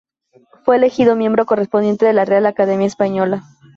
[0.65, 3.43] Fue elegido miembro correspondiente de la Real Academia Española.